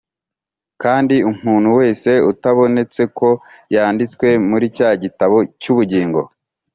[0.83, 3.29] Kandi umuntu wese utabonetse ko
[3.75, 6.21] yanditswe muri cya gitabo cy’ubugingo,